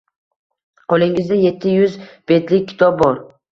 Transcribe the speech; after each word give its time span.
Qo‘lingizda 0.93 1.37
yetti 1.43 1.75
yuz 1.75 1.99
betlik 2.35 2.69
kitob 2.75 3.01
bor. 3.07 3.25